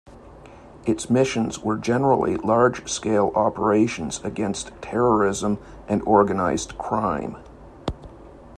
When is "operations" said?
3.35-4.19